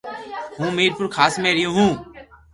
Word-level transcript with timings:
ھون 0.57 0.69
ميرپورخاص 0.77 1.33
مي 1.41 1.51
ريون 1.57 1.73
هون 1.75 1.91